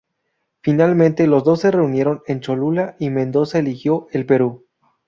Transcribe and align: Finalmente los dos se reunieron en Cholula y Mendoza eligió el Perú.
Finalmente 0.63 1.27
los 1.27 1.43
dos 1.43 1.59
se 1.59 1.69
reunieron 1.69 2.23
en 2.25 2.39
Cholula 2.39 2.95
y 2.97 3.11
Mendoza 3.11 3.59
eligió 3.59 4.07
el 4.13 4.25
Perú. 4.25 4.65